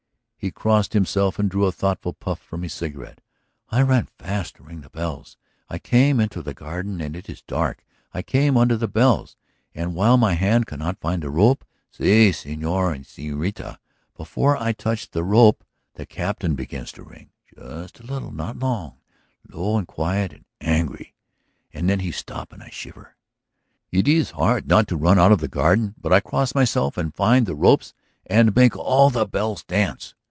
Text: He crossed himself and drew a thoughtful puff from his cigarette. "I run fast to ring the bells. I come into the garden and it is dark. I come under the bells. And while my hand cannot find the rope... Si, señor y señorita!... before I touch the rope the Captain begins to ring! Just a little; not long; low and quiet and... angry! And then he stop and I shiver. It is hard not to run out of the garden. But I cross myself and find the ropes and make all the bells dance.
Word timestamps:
He 0.43 0.49
crossed 0.49 0.93
himself 0.93 1.37
and 1.37 1.51
drew 1.51 1.65
a 1.65 1.71
thoughtful 1.71 2.13
puff 2.13 2.39
from 2.41 2.63
his 2.63 2.73
cigarette. 2.73 3.21
"I 3.69 3.83
run 3.83 4.07
fast 4.17 4.55
to 4.55 4.63
ring 4.63 4.81
the 4.81 4.89
bells. 4.89 5.37
I 5.69 5.77
come 5.77 6.19
into 6.19 6.41
the 6.41 6.55
garden 6.55 6.99
and 6.99 7.15
it 7.15 7.29
is 7.29 7.43
dark. 7.43 7.85
I 8.11 8.23
come 8.23 8.57
under 8.57 8.75
the 8.75 8.87
bells. 8.87 9.37
And 9.75 9.93
while 9.93 10.17
my 10.17 10.33
hand 10.33 10.65
cannot 10.65 10.99
find 10.99 11.21
the 11.21 11.29
rope... 11.29 11.63
Si, 11.91 12.31
señor 12.31 12.89
y 12.97 13.03
señorita!... 13.03 13.77
before 14.17 14.57
I 14.57 14.71
touch 14.71 15.11
the 15.11 15.23
rope 15.23 15.63
the 15.93 16.07
Captain 16.07 16.55
begins 16.55 16.91
to 16.93 17.03
ring! 17.03 17.29
Just 17.55 17.99
a 17.99 18.03
little; 18.07 18.31
not 18.31 18.57
long; 18.57 18.97
low 19.47 19.77
and 19.77 19.87
quiet 19.87 20.33
and... 20.33 20.45
angry! 20.59 21.13
And 21.71 21.87
then 21.87 21.99
he 21.99 22.09
stop 22.11 22.51
and 22.51 22.63
I 22.63 22.69
shiver. 22.71 23.15
It 23.91 24.07
is 24.07 24.31
hard 24.31 24.65
not 24.67 24.87
to 24.87 24.97
run 24.97 25.19
out 25.19 25.31
of 25.31 25.37
the 25.39 25.47
garden. 25.47 25.93
But 26.01 26.11
I 26.11 26.19
cross 26.19 26.55
myself 26.55 26.97
and 26.97 27.13
find 27.13 27.45
the 27.45 27.53
ropes 27.53 27.93
and 28.25 28.55
make 28.55 28.75
all 28.75 29.11
the 29.11 29.27
bells 29.27 29.63
dance. 29.63 30.15